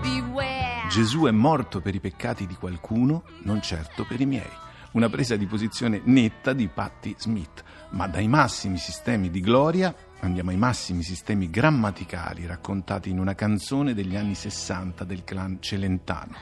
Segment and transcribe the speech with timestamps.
[0.00, 0.88] Beware.
[0.88, 4.50] Gesù è morto per i peccati di qualcuno, non certo per i miei.
[4.92, 10.50] Una presa di posizione netta di Patti Smith, ma dai massimi sistemi di gloria andiamo
[10.50, 16.34] ai massimi sistemi grammaticali raccontati in una canzone degli anni 60 del clan Celentano.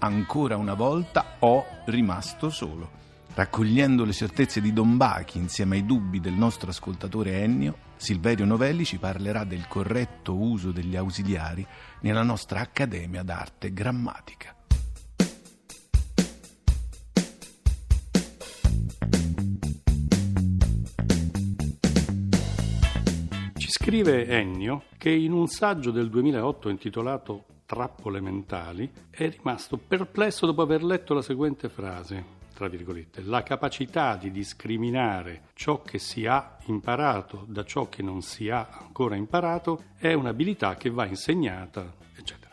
[0.00, 3.07] Ancora una volta ho rimasto solo.
[3.38, 8.84] Raccogliendo le certezze di Don Bachi insieme ai dubbi del nostro ascoltatore Ennio, Silverio Novelli
[8.84, 11.64] ci parlerà del corretto uso degli ausiliari
[12.00, 14.56] nella nostra Accademia d'Arte Grammatica.
[23.56, 30.44] Ci scrive Ennio che in un saggio del 2008 intitolato Trappole mentali è rimasto perplesso
[30.44, 36.26] dopo aver letto la seguente frase, tra virgolette, la capacità di discriminare ciò che si
[36.26, 41.94] ha imparato da ciò che non si ha ancora imparato è un'abilità che va insegnata,
[42.16, 42.52] eccetera.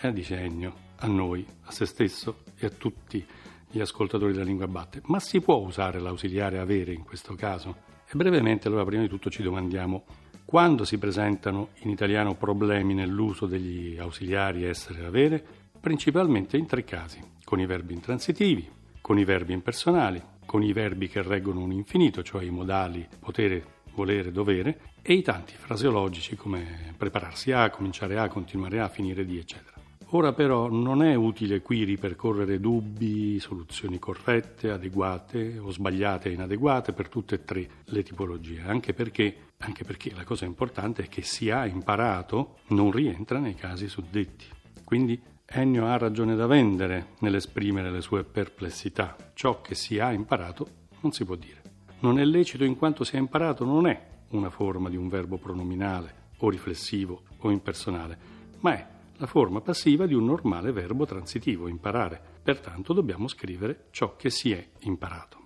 [0.00, 3.22] E dice Ennio, a noi, a se stesso e a tutti
[3.68, 7.76] gli ascoltatori della lingua batte, ma si può usare l'ausiliare avere in questo caso?
[8.08, 10.04] E brevemente, allora, prima di tutto ci domandiamo
[10.46, 15.44] quando si presentano in italiano problemi nell'uso degli ausiliari essere e avere,
[15.78, 18.75] principalmente in tre casi, con i verbi intransitivi,
[19.06, 23.64] con i verbi impersonali, con i verbi che reggono un infinito, cioè i modali potere,
[23.94, 29.38] volere, dovere, e i tanti fraseologici come prepararsi a, cominciare a, continuare a, finire di,
[29.38, 29.76] eccetera.
[30.06, 36.92] Ora però non è utile qui ripercorrere dubbi, soluzioni corrette, adeguate o sbagliate e inadeguate
[36.92, 41.22] per tutte e tre le tipologie, anche perché, anche perché la cosa importante è che
[41.22, 44.46] si ha imparato non rientra nei casi suddetti.
[44.82, 49.16] Quindi Ennio ha ragione da vendere nell'esprimere le sue perplessità.
[49.32, 50.66] Ciò che si ha imparato
[51.00, 51.62] non si può dire.
[52.00, 55.38] Non è lecito in quanto si è imparato non è una forma di un verbo
[55.38, 58.18] pronominale o riflessivo o impersonale,
[58.60, 58.86] ma è
[59.18, 62.20] la forma passiva di un normale verbo transitivo, imparare.
[62.42, 65.44] Pertanto dobbiamo scrivere ciò che si è imparato.